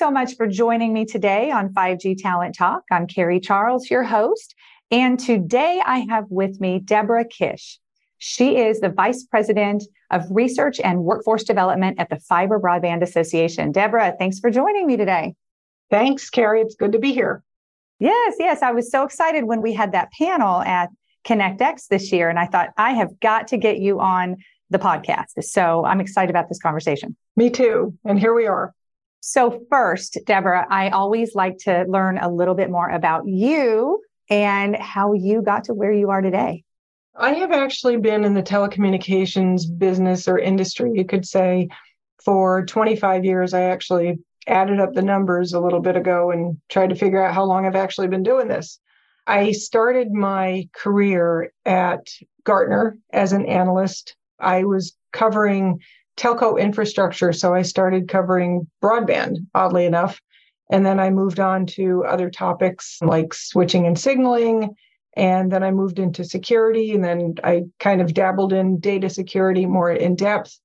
[0.00, 2.84] So much for joining me today on 5G Talent Talk.
[2.90, 4.54] I'm Carrie Charles, your host.
[4.90, 7.78] And today I have with me Deborah Kish.
[8.16, 13.72] She is the Vice President of Research and Workforce Development at the Fiber Broadband Association.
[13.72, 15.34] Deborah, thanks for joining me today.
[15.90, 16.62] Thanks, Carrie.
[16.62, 17.42] It's good to be here.
[17.98, 18.62] Yes, yes.
[18.62, 20.88] I was so excited when we had that panel at
[21.26, 22.30] ConnectX this year.
[22.30, 24.38] And I thought, I have got to get you on
[24.70, 25.44] the podcast.
[25.44, 27.14] So I'm excited about this conversation.
[27.36, 27.92] Me too.
[28.06, 28.72] And here we are.
[29.20, 34.74] So, first, Deborah, I always like to learn a little bit more about you and
[34.76, 36.64] how you got to where you are today.
[37.14, 41.68] I have actually been in the telecommunications business or industry, you could say,
[42.24, 43.52] for 25 years.
[43.52, 47.34] I actually added up the numbers a little bit ago and tried to figure out
[47.34, 48.80] how long I've actually been doing this.
[49.26, 52.06] I started my career at
[52.44, 54.16] Gartner as an analyst.
[54.38, 55.80] I was covering
[56.20, 60.20] telco infrastructure, so I started covering broadband, oddly enough.
[60.70, 64.76] And then I moved on to other topics like switching and signaling
[65.16, 69.66] and then I moved into security, and then I kind of dabbled in data security
[69.66, 70.58] more in depth.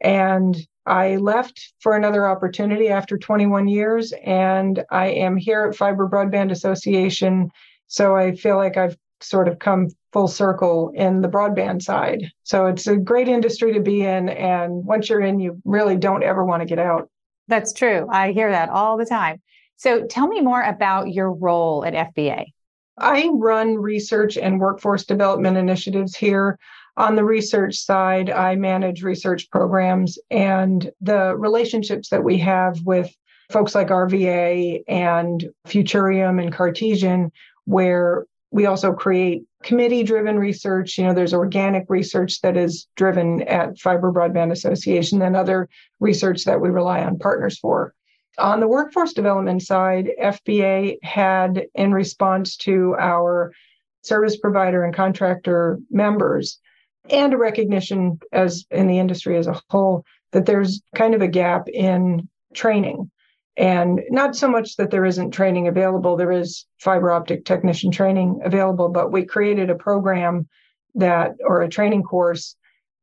[0.00, 6.08] And I left for another opportunity after 21 years, and I am here at Fiber
[6.08, 7.50] Broadband Association.
[7.86, 12.32] So I feel like I've sort of come full circle in the broadband side.
[12.42, 14.30] So it's a great industry to be in.
[14.30, 17.10] And once you're in, you really don't ever want to get out.
[17.48, 18.08] That's true.
[18.10, 19.42] I hear that all the time.
[19.76, 22.46] So tell me more about your role at FBA.
[22.96, 26.58] I run research and workforce development initiatives here.
[26.96, 33.14] On the research side, I manage research programs and the relationships that we have with
[33.52, 37.32] folks like RVA and Futurium and Cartesian,
[37.66, 40.96] where we also create committee driven research.
[40.96, 45.68] You know, there's organic research that is driven at Fiber Broadband Association and other
[45.98, 47.92] research that we rely on partners for.
[48.38, 53.52] On the workforce development side, FBA had, in response to our
[54.02, 56.60] service provider and contractor members,
[57.10, 61.28] and a recognition as in the industry as a whole, that there's kind of a
[61.28, 63.10] gap in training.
[63.56, 68.40] And not so much that there isn't training available, there is fiber optic technician training
[68.44, 70.48] available, but we created a program
[70.94, 72.56] that, or a training course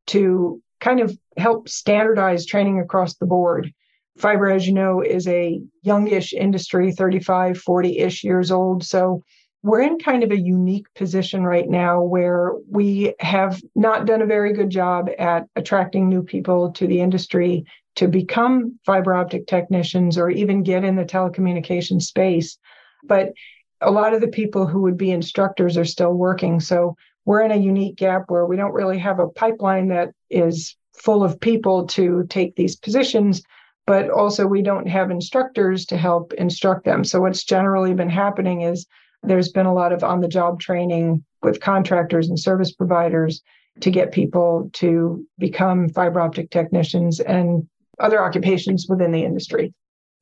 [0.07, 3.73] to kind of help standardize training across the board
[4.17, 8.83] Fiber, as you know, is a youngish industry, 35, 40 ish years old.
[8.83, 9.23] So
[9.63, 14.27] we're in kind of a unique position right now where we have not done a
[14.27, 20.17] very good job at attracting new people to the industry to become fiber optic technicians
[20.17, 22.57] or even get in the telecommunication space.
[23.03, 23.33] But
[23.81, 26.59] a lot of the people who would be instructors are still working.
[26.59, 26.95] So
[27.25, 31.23] we're in a unique gap where we don't really have a pipeline that is full
[31.23, 33.43] of people to take these positions
[33.85, 37.03] but also we don't have instructors to help instruct them.
[37.03, 38.85] So what's generally been happening is
[39.23, 43.41] there's been a lot of on the job training with contractors and service providers
[43.81, 47.67] to get people to become fiber optic technicians and
[47.99, 49.73] other occupations within the industry.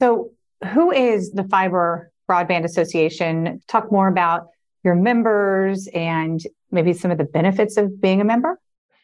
[0.01, 0.31] So
[0.73, 3.61] who is the Fiber Broadband Association?
[3.67, 4.47] Talk more about
[4.83, 8.59] your members and maybe some of the benefits of being a member.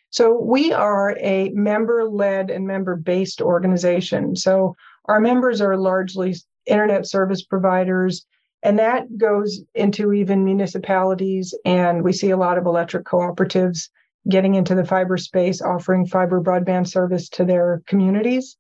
[0.10, 4.36] So we are a member led and member based organization.
[4.36, 6.36] So our members are largely
[6.66, 8.26] internet service providers,
[8.64, 11.54] and that goes into even municipalities.
[11.66, 13.90] And we see a lot of electric cooperatives
[14.30, 18.58] getting into the fiber space, offering fiber broadband service to their communities.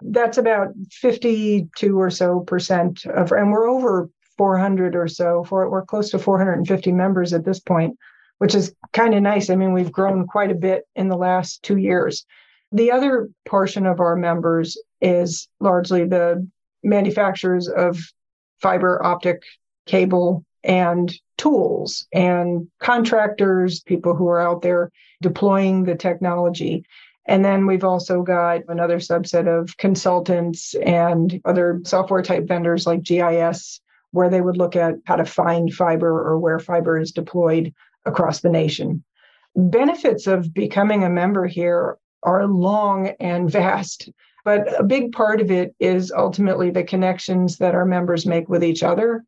[0.00, 5.70] That's about 52 or so percent of, and we're over 400 or so, for it.
[5.70, 7.96] we're close to 450 members at this point
[8.42, 9.50] which is kind of nice.
[9.50, 12.26] I mean, we've grown quite a bit in the last two years.
[12.72, 16.44] The other portion of our members is largely the
[16.82, 18.00] manufacturers of
[18.60, 19.44] fiber optic
[19.86, 26.84] cable and tools and contractors, people who are out there deploying the technology.
[27.26, 33.02] And then we've also got another subset of consultants and other software type vendors like
[33.02, 33.80] GIS,
[34.10, 37.72] where they would look at how to find fiber or where fiber is deployed
[38.04, 39.04] across the nation.
[39.54, 44.10] Benefits of becoming a member here are long and vast.
[44.44, 48.64] But a big part of it is ultimately the connections that our members make with
[48.64, 49.24] each other.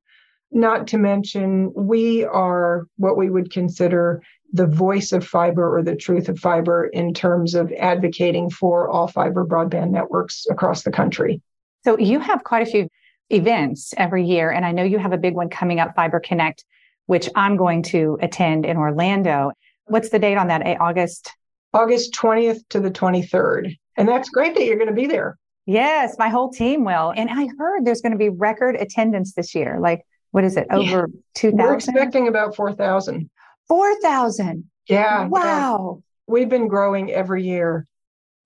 [0.55, 4.23] Not to mention, we are what we would consider
[4.53, 9.09] the voice of fiber or the truth of fiber in terms of advocating for all
[9.09, 11.43] fiber broadband networks across the country.
[11.83, 12.89] So you have quite a few
[13.31, 16.65] events every year, and I know you have a big one coming up, Fiber Connect,
[17.07, 19.51] which I'm going to attend in Orlando.
[19.87, 20.65] What's the date on that?
[20.65, 21.33] Eh, August?
[21.73, 23.77] August 20th to the 23rd.
[23.97, 25.37] And that's great that you're going to be there.
[25.67, 27.13] Yes, my whole team will.
[27.17, 29.79] And I heard there's going to be record attendance this year.
[29.81, 30.67] Like, what is it?
[30.69, 31.21] Over yeah.
[31.37, 31.59] 2,000?
[31.59, 33.31] We're expecting about 4,000.
[33.69, 34.65] 4,000.
[34.89, 35.29] Yeah.
[35.29, 36.01] Wow.
[36.01, 36.03] Yeah.
[36.27, 37.87] We've been growing every year.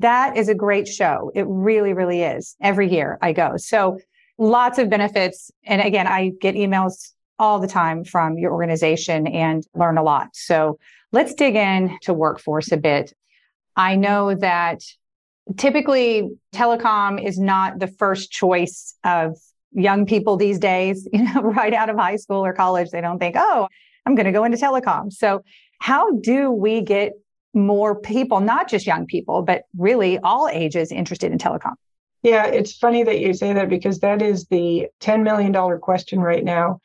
[0.00, 1.32] That is a great show.
[1.34, 2.56] It really, really is.
[2.60, 3.56] Every year I go.
[3.56, 4.00] So
[4.36, 5.50] lots of benefits.
[5.64, 10.28] And again, I get emails all the time from your organization and learn a lot.
[10.34, 10.78] So
[11.10, 13.14] let's dig in to workforce a bit.
[13.76, 14.82] I know that
[15.56, 19.38] typically telecom is not the first choice of
[19.72, 22.90] young people these days, you know, right out of high school or college.
[22.90, 23.68] They don't think, oh,
[24.06, 25.12] I'm going to go into telecom.
[25.12, 25.42] So,
[25.80, 27.12] how do we get
[27.54, 31.74] more people, not just young people, but really all ages interested in telecom?
[32.22, 36.44] Yeah, it's funny that you say that because that is the $10 million question right
[36.44, 36.80] now.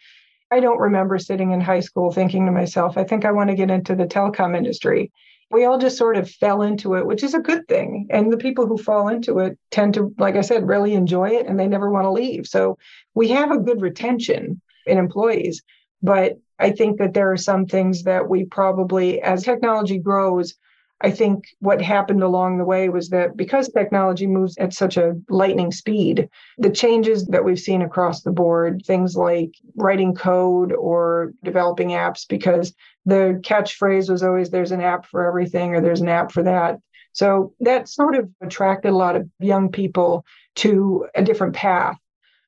[0.51, 3.55] I don't remember sitting in high school thinking to myself, I think I want to
[3.55, 5.11] get into the telecom industry.
[5.51, 8.07] We all just sort of fell into it, which is a good thing.
[8.09, 11.47] And the people who fall into it tend to, like I said, really enjoy it
[11.47, 12.47] and they never want to leave.
[12.47, 12.77] So
[13.13, 15.61] we have a good retention in employees.
[16.01, 20.55] But I think that there are some things that we probably, as technology grows,
[21.03, 25.15] I think what happened along the way was that because technology moves at such a
[25.27, 31.33] lightning speed, the changes that we've seen across the board, things like writing code or
[31.43, 32.73] developing apps, because
[33.05, 36.79] the catchphrase was always there's an app for everything or there's an app for that.
[37.11, 40.25] So that sort of attracted a lot of young people
[40.55, 41.97] to a different path.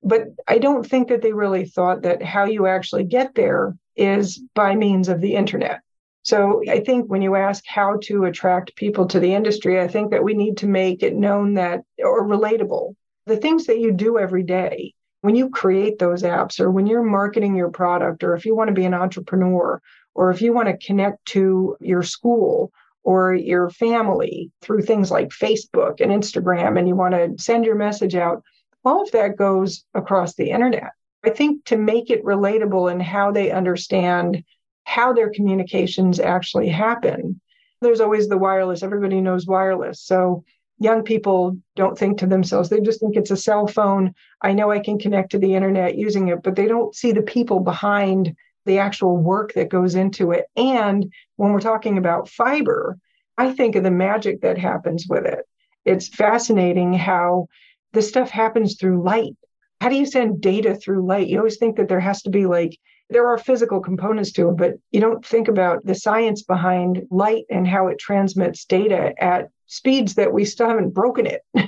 [0.01, 4.41] But I don't think that they really thought that how you actually get there is
[4.53, 5.81] by means of the internet.
[6.25, 10.09] So I think when you ask how to attract people to the industry, I think
[10.09, 12.95] that we need to make it known that or relatable.
[13.27, 17.03] The things that you do every day, when you create those apps or when you're
[17.03, 19.79] marketing your product, or if you want to be an entrepreneur,
[20.15, 22.71] or if you want to connect to your school
[23.03, 27.75] or your family through things like Facebook and Instagram, and you want to send your
[27.75, 28.41] message out,
[28.83, 30.89] all of that goes across the internet.
[31.23, 34.43] I think to make it relatable and how they understand
[34.85, 37.39] how their communications actually happen.
[37.81, 38.81] There's always the wireless.
[38.81, 40.01] Everybody knows wireless.
[40.01, 40.43] So
[40.79, 44.13] young people don't think to themselves, they just think it's a cell phone.
[44.41, 47.21] I know I can connect to the internet using it, but they don't see the
[47.21, 48.35] people behind
[48.65, 50.45] the actual work that goes into it.
[50.55, 52.97] And when we're talking about fiber,
[53.37, 55.45] I think of the magic that happens with it.
[55.83, 57.47] It's fascinating how
[57.93, 59.35] this stuff happens through light.
[59.81, 61.27] How do you send data through light?
[61.27, 62.77] You always think that there has to be like
[63.09, 67.45] there are physical components to it, but you don't think about the science behind light
[67.49, 71.41] and how it transmits data at speeds that we still haven't broken it.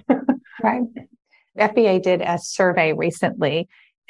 [0.63, 0.81] right.
[1.57, 3.68] FBA did a survey recently.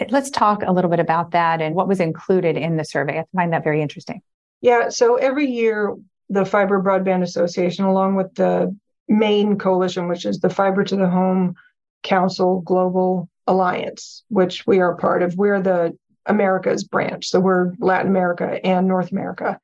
[0.10, 3.20] Let's talk a little bit about that and what was included in the survey.
[3.20, 4.22] I find that very interesting.
[4.62, 4.90] Yeah.
[4.90, 5.96] So every year,
[6.30, 8.76] the Fiber Broadband Association, along with the
[9.08, 11.56] main coalition, which is the Fiber to the Home
[12.04, 17.30] Council Global Alliance, which we are part of, we're the America's branch.
[17.30, 19.60] So we're Latin America and North America.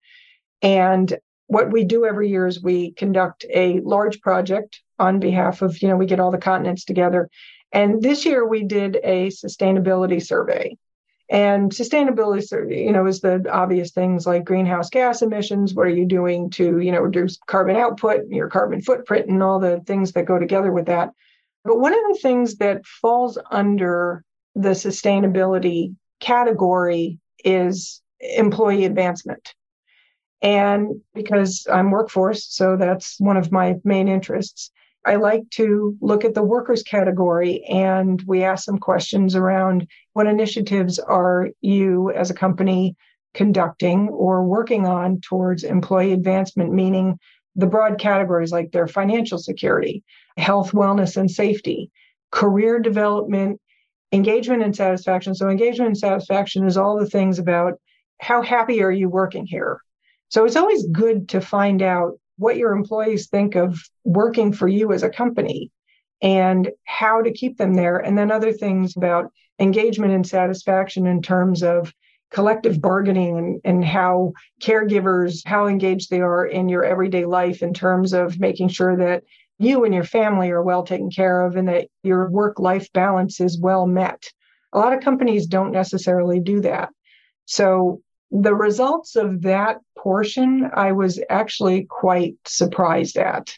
[0.62, 1.16] And
[1.48, 5.88] what we do every year is we conduct a large project on behalf of, you
[5.88, 7.30] know, we get all the continents together.
[7.72, 10.78] And this year we did a sustainability survey.
[11.30, 15.74] And sustainability, you know, is the obvious things like greenhouse gas emissions.
[15.74, 19.60] What are you doing to, you know, reduce carbon output, your carbon footprint, and all
[19.60, 21.12] the things that go together with that.
[21.64, 29.54] But one of the things that falls under the sustainability category is employee advancement.
[30.42, 34.72] And because I'm workforce, so that's one of my main interests,
[35.06, 40.28] I like to look at the workers category and we ask some questions around what
[40.28, 42.96] initiatives are you as a company
[43.34, 47.20] conducting or working on towards employee advancement, meaning
[47.56, 50.04] the broad categories like their financial security,
[50.38, 51.92] health, wellness, and safety,
[52.32, 53.60] career development,
[54.14, 55.36] engagement and satisfaction.
[55.36, 57.74] So, engagement and satisfaction is all the things about
[58.22, 59.82] how happy are you working here.
[60.30, 64.94] So, it's always good to find out what your employees think of working for you
[64.94, 65.72] as a company
[66.22, 67.98] and how to keep them there.
[67.98, 71.94] And then other things about engagement and satisfaction in terms of
[72.32, 77.74] collective bargaining and, and how caregivers, how engaged they are in your everyday life in
[77.74, 79.24] terms of making sure that
[79.60, 83.40] you and your family are well taken care of and that your work life balance
[83.40, 84.24] is well met.
[84.74, 86.90] A lot of companies don't necessarily do that.
[87.46, 93.56] So the results of that portion, I was actually quite surprised at.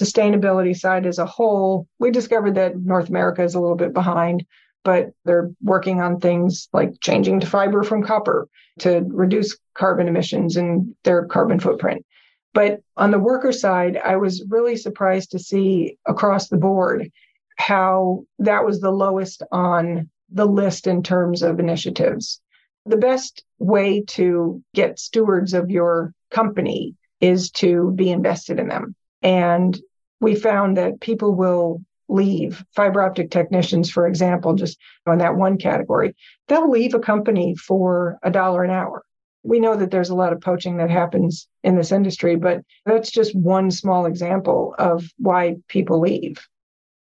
[0.00, 4.46] Sustainability side as a whole, we discovered that North America is a little bit behind,
[4.84, 10.56] but they're working on things like changing to fiber from copper to reduce carbon emissions
[10.56, 12.06] and their carbon footprint.
[12.54, 17.10] But on the worker side, I was really surprised to see across the board
[17.56, 22.40] how that was the lowest on the list in terms of initiatives.
[22.86, 28.96] The best way to get stewards of your company is to be invested in them.
[29.22, 29.78] And
[30.20, 35.56] we found that people will leave fiber optic technicians, for example, just on that one
[35.56, 36.14] category,
[36.48, 39.04] they'll leave a company for a dollar an hour
[39.42, 43.10] we know that there's a lot of poaching that happens in this industry, but that's
[43.10, 46.46] just one small example of why people leave.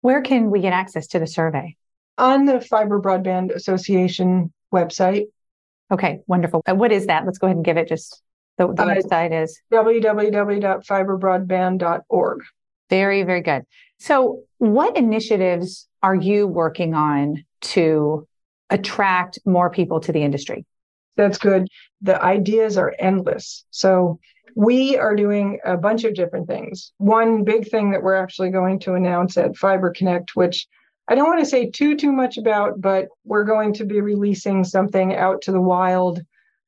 [0.02, 1.76] Where can we get access to the survey?
[2.18, 5.26] On the Fiber Broadband Association website.
[5.92, 6.62] Okay, wonderful.
[6.66, 7.26] Uh, what is that?
[7.26, 8.22] Let's go ahead and give it just
[8.58, 12.44] the, the uh, website is www.fiberbroadband.org.
[12.90, 13.64] Very, very good.
[14.00, 18.28] So, what initiatives are you working on to
[18.70, 20.66] attract more people to the industry?
[21.16, 21.68] That's good.
[22.02, 23.66] The ideas are endless.
[23.72, 24.20] So
[24.56, 26.94] we are doing a bunch of different things.
[26.98, 30.68] One big thing that we're actually going to announce at Fiber Connect, which
[31.08, 34.64] I don't want to say too too much about, but we're going to be releasing
[34.64, 36.22] something out to the wild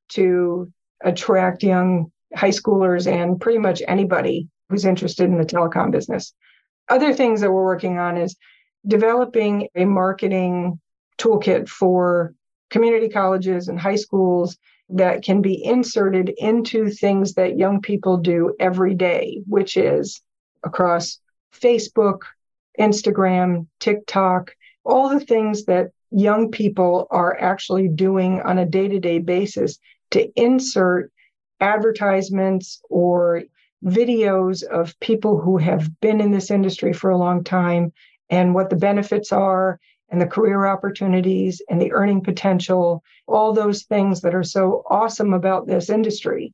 [0.10, 0.72] to
[1.04, 6.34] attract young high schoolers and pretty much anybody who's interested in the telecom business.
[6.89, 8.36] Other things that we're working on is
[8.86, 10.80] developing a marketing
[11.18, 12.34] toolkit for
[12.69, 14.57] community colleges and high schools
[14.89, 20.21] that can be inserted into things that young people do every day, which is
[20.63, 21.19] across
[21.53, 22.19] Facebook,
[22.79, 24.55] Instagram, TikTok,
[24.86, 29.77] all the things that young people are actually doing on a day to day basis
[30.12, 31.12] to insert
[31.59, 33.43] advertisements or
[33.83, 37.91] videos of people who have been in this industry for a long time
[38.29, 39.79] and what the benefits are
[40.10, 45.34] and the career opportunities and the earning potential, all those things that are so awesome
[45.34, 46.54] about this industry,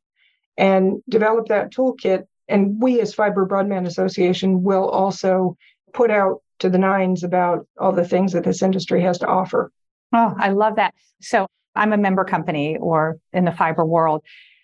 [0.58, 2.26] and develop that toolkit.
[2.48, 5.56] And we, as Fiber Broadband Association, will also
[5.94, 9.72] put out to the nines about all the things that this industry has to offer.
[10.14, 10.94] Oh, I love that.
[11.22, 14.24] So I'm a member company or in the fiber world,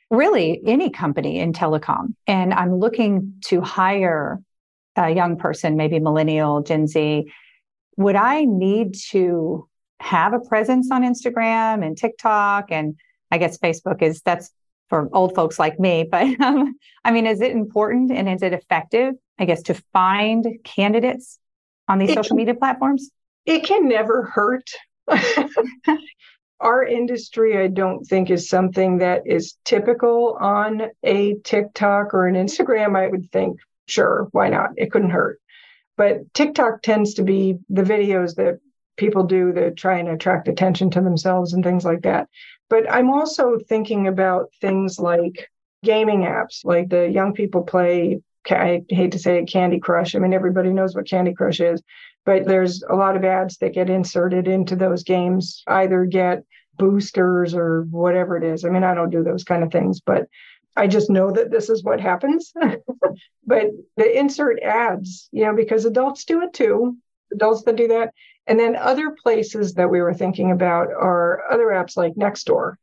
[0.10, 2.14] really any company in telecom.
[2.28, 4.40] And I'm looking to hire
[4.96, 7.32] a young person, maybe millennial, Gen Z,
[8.00, 9.68] would I need to
[10.00, 12.72] have a presence on Instagram and TikTok?
[12.72, 12.96] And
[13.30, 14.52] I guess Facebook is that's
[14.88, 16.08] for old folks like me.
[16.12, 20.48] But um, I mean, is it important and is it effective, I guess, to find
[20.64, 21.40] candidates
[21.90, 23.12] on these it social media platforms?
[23.46, 24.70] It can never hurt.
[26.62, 32.36] Our industry, I don't think, is something that is typical on a TikTok or an
[32.36, 32.98] Instagram.
[32.98, 34.72] I would think, sure, why not?
[34.78, 35.40] It couldn't hurt.
[36.00, 38.60] But TikTok tends to be the videos that
[38.96, 42.30] people do to try and attract attention to themselves and things like that.
[42.70, 45.50] But I'm also thinking about things like
[45.84, 48.22] gaming apps, like the young people play.
[48.50, 50.16] I hate to say it, Candy Crush.
[50.16, 51.84] I mean, everybody knows what Candy Crush is,
[52.26, 56.46] but there's a lot of ads that get inserted into those games, either get
[56.78, 58.64] boosters or whatever it is.
[58.64, 60.30] I mean, I don't do those kind of things, but
[60.80, 62.54] I just know that this is what happens.
[63.46, 63.66] but
[63.98, 66.96] the insert ads, you know, because adults do it too,
[67.34, 68.14] adults that do that.
[68.48, 72.76] And then other places that we were thinking about are other apps like Nextdoor.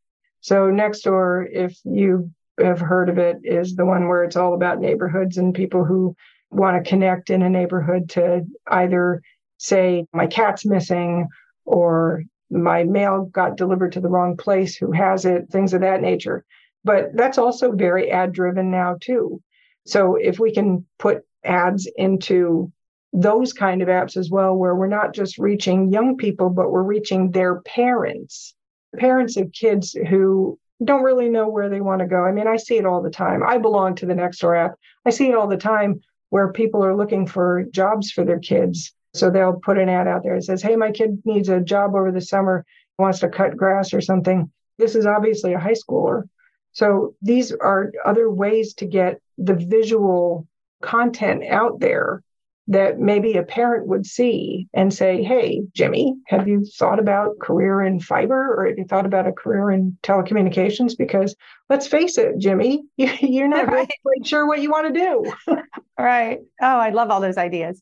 [0.42, 2.30] So Nextdoor, if you
[2.62, 6.14] have heard of it, is the one where it's all about neighborhoods and people who
[6.50, 9.22] want to connect in a neighborhood to either
[9.56, 11.28] say my cat's missing
[11.64, 16.02] or my mail got delivered to the wrong place who has it things of that
[16.02, 16.44] nature
[16.86, 19.42] but that's also very ad driven now too.
[19.86, 22.72] So if we can put ads into
[23.12, 26.84] those kind of apps as well, where we're not just reaching young people, but we're
[26.84, 28.54] reaching their parents,
[28.96, 32.22] parents of kids who don't really know where they want to go.
[32.22, 33.42] I mean, I see it all the time.
[33.42, 34.74] I belong to the Nextdoor app.
[35.04, 36.00] I see it all the time
[36.30, 38.92] where people are looking for jobs for their kids.
[39.12, 41.96] So they'll put an ad out there that says, Hey, my kid needs a job
[41.96, 42.64] over the summer,
[42.96, 44.52] wants to cut grass or something.
[44.78, 46.28] This is obviously a high schooler.
[46.76, 50.46] So these are other ways to get the visual
[50.82, 52.22] content out there
[52.68, 57.80] that maybe a parent would see and say, Hey, Jimmy, have you thought about career
[57.80, 60.98] in fiber or have you thought about a career in telecommunications?
[60.98, 61.34] Because
[61.70, 63.88] let's face it, Jimmy, you're not right.
[64.02, 65.56] quite sure what you want to do.
[65.98, 66.40] right.
[66.60, 67.80] Oh, I love all those ideas.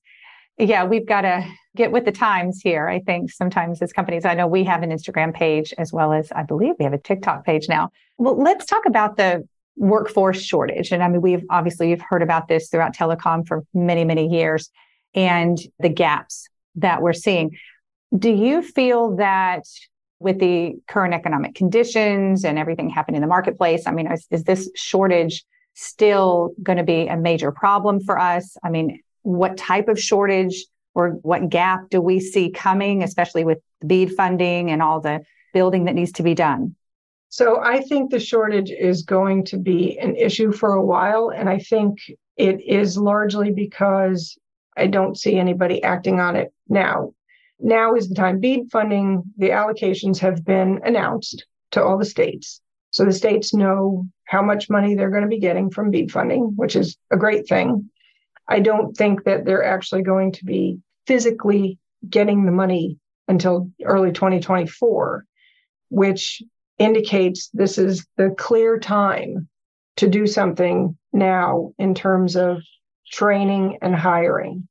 [0.58, 1.44] Yeah, we've got to
[1.76, 2.88] get with the times here.
[2.88, 6.30] I think sometimes as companies, I know we have an Instagram page as well as
[6.32, 7.90] I believe we have a TikTok page now.
[8.18, 9.46] Well, let's talk about the
[9.76, 10.92] workforce shortage.
[10.92, 14.70] And I mean, we've obviously you've heard about this throughout telecom for many, many years
[15.14, 17.56] and the gaps that we're seeing.
[18.16, 19.64] Do you feel that
[20.20, 24.44] with the current economic conditions and everything happening in the marketplace, I mean, is, is
[24.44, 25.44] this shortage
[25.74, 28.56] still going to be a major problem for us?
[28.62, 30.64] I mean, what type of shortage
[30.94, 35.24] or what gap do we see coming, especially with the BEAD funding and all the
[35.52, 36.76] building that needs to be done?
[37.30, 41.32] So I think the shortage is going to be an issue for a while.
[41.34, 41.98] And I think
[42.36, 44.38] it is largely because
[44.76, 47.12] I don't see anybody acting on it now.
[47.58, 48.38] Now is the time.
[48.38, 52.60] BEAD funding, the allocations have been announced to all the states.
[52.90, 56.52] So the states know how much money they're going to be getting from BEAD funding,
[56.54, 57.90] which is a great thing.
[58.48, 62.98] I don't think that they're actually going to be physically getting the money
[63.28, 65.24] until early 2024,
[65.88, 66.42] which
[66.78, 69.48] indicates this is the clear time
[69.96, 72.62] to do something now in terms of
[73.10, 74.68] training and hiring.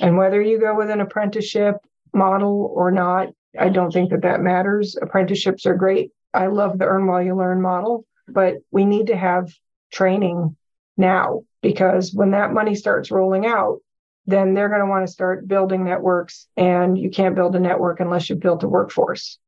[0.00, 1.76] And whether you go with an apprenticeship
[2.12, 3.28] model or not,
[3.58, 4.96] I don't think that that matters.
[5.00, 6.12] Apprenticeships are great.
[6.34, 9.50] I love the earn while you learn model, but we need to have
[9.90, 10.56] training
[10.98, 13.80] now because when that money starts rolling out,
[14.24, 17.98] then they're going to want to start building networks and you can't build a network
[17.98, 19.38] unless you've built a workforce.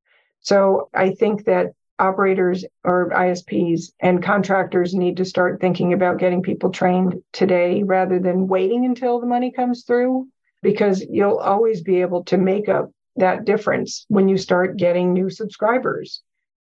[0.41, 6.43] So I think that operators or ISPs and contractors need to start thinking about getting
[6.43, 10.27] people trained today rather than waiting until the money comes through,
[10.61, 15.31] because you'll always be able to make up that difference when you start getting new
[15.31, 16.21] subscribers.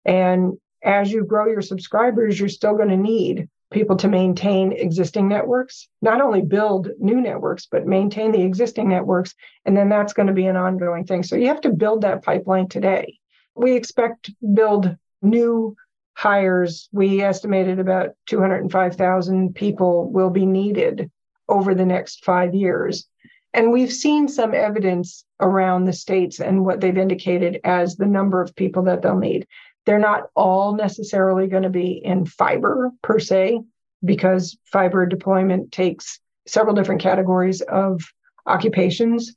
[0.07, 5.29] And as you grow your subscribers, you're still going to need people to maintain existing
[5.29, 9.35] networks, not only build new networks, but maintain the existing networks.
[9.65, 11.23] And then that's going to be an ongoing thing.
[11.23, 13.19] So you have to build that pipeline today.
[13.55, 15.77] We expect to build new
[16.15, 21.11] hires, we estimated about 205,000 people will be needed
[21.49, 23.07] over the next five years.
[23.55, 28.41] And we've seen some evidence around the states and what they've indicated as the number
[28.41, 29.47] of people that they'll need.
[29.85, 33.61] They're not all necessarily going to be in fiber per se,
[34.05, 38.03] because fiber deployment takes several different categories of
[38.47, 39.35] occupations.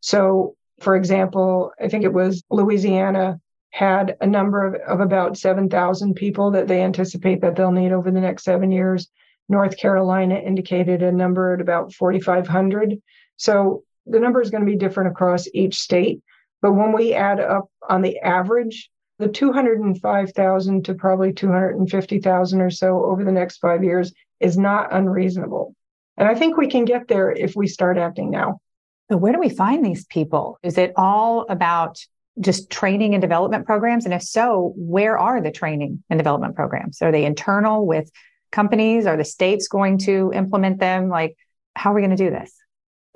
[0.00, 6.14] So, for example, I think it was Louisiana had a number of, of about 7,000
[6.14, 9.08] people that they anticipate that they'll need over the next seven years.
[9.48, 13.00] North Carolina indicated a number at about 4,500.
[13.36, 16.22] So the number is going to be different across each state.
[16.62, 23.04] But when we add up on the average, the 205,000 to probably 250,000 or so
[23.04, 25.74] over the next five years is not unreasonable.
[26.16, 28.60] And I think we can get there if we start acting now.
[29.08, 30.58] But where do we find these people?
[30.62, 31.98] Is it all about
[32.40, 34.04] just training and development programs?
[34.04, 37.02] And if so, where are the training and development programs?
[37.02, 38.10] Are they internal with
[38.52, 39.06] companies?
[39.06, 41.08] Are the states going to implement them?
[41.08, 41.36] Like,
[41.74, 42.52] how are we going to do this?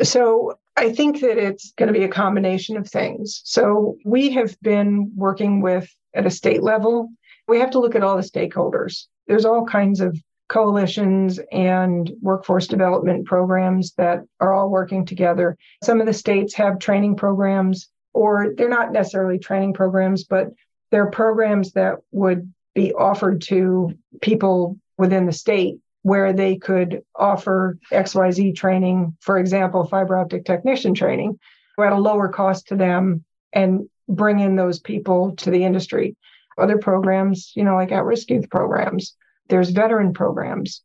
[0.03, 3.43] So, I think that it's going to be a combination of things.
[3.45, 7.11] So, we have been working with at a state level,
[7.49, 9.07] we have to look at all the stakeholders.
[9.27, 15.57] There's all kinds of coalitions and workforce development programs that are all working together.
[15.83, 20.49] Some of the states have training programs or they're not necessarily training programs, but
[20.91, 27.79] they're programs that would be offered to people within the state where they could offer
[27.93, 31.39] XYZ training, for example, fiber optic technician training
[31.81, 36.17] at a lower cost to them and bring in those people to the industry.
[36.59, 39.17] Other programs, you know, like at risk youth programs,
[39.49, 40.83] there's veteran programs.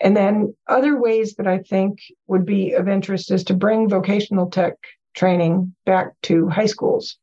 [0.00, 4.50] And then other ways that I think would be of interest is to bring vocational
[4.50, 4.74] tech
[5.14, 7.18] training back to high schools.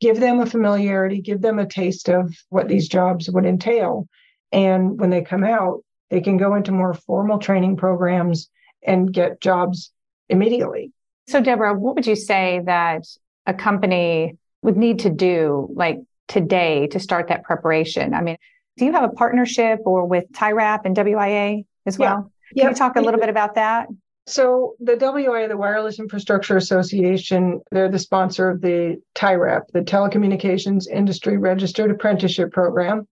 [0.00, 4.08] Give them a familiarity, give them a taste of what these jobs would entail.
[4.52, 8.50] And when they come out, they can go into more formal training programs
[8.82, 9.92] and get jobs
[10.28, 10.92] immediately.
[11.28, 13.04] So, Deborah, what would you say that
[13.46, 18.14] a company would need to do like today to start that preparation?
[18.14, 18.36] I mean,
[18.76, 22.32] do you have a partnership or with TIRAP and WIA as well?
[22.54, 22.64] Yeah.
[22.64, 23.20] Can you talk a little mm-hmm.
[23.20, 23.88] bit about that?
[24.26, 30.88] So the WIA, the Wireless Infrastructure Association, they're the sponsor of the TIRAP, the Telecommunications
[30.88, 33.08] Industry Registered Apprenticeship Program.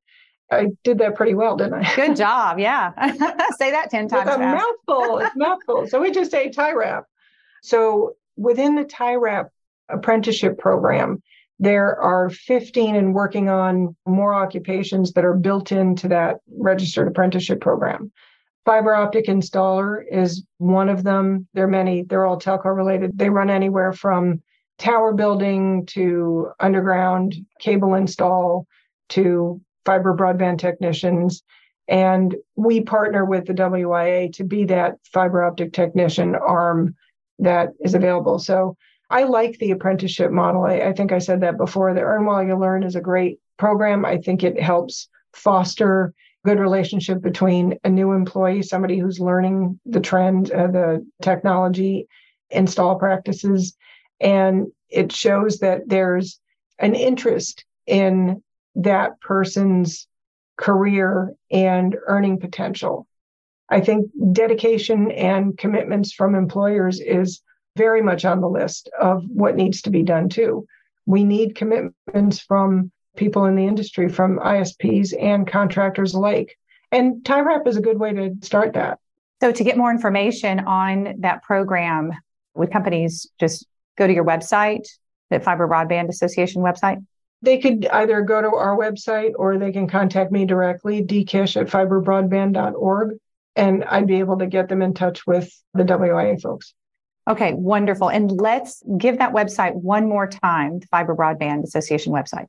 [0.50, 1.94] I did that pretty well, didn't I?
[1.94, 2.58] Good job.
[2.58, 2.92] Yeah.
[3.58, 4.28] say that 10 times.
[4.28, 5.18] It's a mouthful.
[5.18, 5.86] It's mouthful.
[5.88, 7.04] So we just say TIRAP.
[7.62, 9.48] So within the TIRAP
[9.88, 11.22] apprenticeship program,
[11.58, 17.60] there are 15 and working on more occupations that are built into that registered apprenticeship
[17.60, 18.12] program.
[18.64, 21.48] Fiber optic installer is one of them.
[21.54, 23.16] There are many, they're all telco related.
[23.18, 24.42] They run anywhere from
[24.78, 28.66] tower building to underground cable install
[29.10, 31.42] to fiber broadband technicians.
[31.88, 36.94] And we partner with the WIA to be that fiber optic technician arm
[37.38, 38.38] that is available.
[38.38, 38.76] So
[39.08, 40.64] I like the apprenticeship model.
[40.64, 41.94] I, I, think I said that before.
[41.94, 44.04] The Earn While You Learn is a great program.
[44.04, 46.12] I think it helps foster
[46.44, 52.08] good relationship between a new employee, somebody who's learning the trend, uh, the technology,
[52.50, 53.74] install practices,
[54.20, 56.38] and it shows that there's
[56.78, 58.42] an interest in
[58.78, 60.06] that person's
[60.56, 63.06] career and earning potential.
[63.68, 67.42] I think dedication and commitments from employers is
[67.76, 70.66] very much on the list of what needs to be done too.
[71.06, 76.56] We need commitments from people in the industry, from ISPs and contractors alike.
[76.90, 78.98] And TIRAP is a good way to start that.
[79.40, 82.12] So, to get more information on that program,
[82.54, 84.88] would companies just go to your website,
[85.30, 87.04] the Fiber Broadband Association website?
[87.42, 91.68] They could either go to our website or they can contact me directly, dkish at
[91.68, 93.18] fiberbroadband.org,
[93.54, 96.74] and I'd be able to get them in touch with the WIA folks.
[97.28, 98.08] Okay, wonderful.
[98.08, 102.46] And let's give that website one more time, the Fiber Broadband Association website.